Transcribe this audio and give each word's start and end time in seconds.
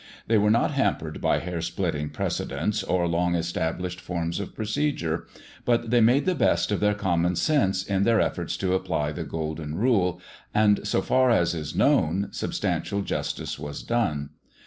They 0.25 0.39
were 0.39 0.49
not 0.49 0.71
hampered 0.71 1.21
by 1.21 1.37
hair 1.37 1.61
splitting 1.61 2.09
precedents 2.09 2.81
or 2.81 3.07
long 3.07 3.35
established 3.35 4.01
forms 4.01 4.39
of 4.39 4.55
procedure; 4.55 5.27
but 5.63 5.91
they 5.91 6.01
made 6.01 6.25
the 6.25 6.33
best 6.33 6.71
use 6.71 6.73
of 6.75 6.79
their 6.79 6.95
common 6.95 7.35
sense 7.35 7.83
in 7.83 8.01
their 8.01 8.19
efforts 8.19 8.57
to 8.57 8.73
apply 8.73 9.11
the 9.11 9.23
Golden 9.23 9.75
Rule, 9.75 10.19
and 10.55 10.87
so 10.87 11.03
far 11.03 11.29
as 11.29 11.53
is 11.53 11.75
known, 11.75 12.29
substantial 12.31 13.03
justice 13.03 13.59
was 13.59 13.83
done. 13.83 14.31